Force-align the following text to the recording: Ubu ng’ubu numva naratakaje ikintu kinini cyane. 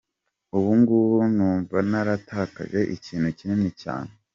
Ubu 0.55 0.71
ng’ubu 0.79 1.19
numva 1.35 1.77
naratakaje 1.89 2.79
ikintu 2.95 3.29
kinini 3.37 3.69
cyane. 3.81 4.11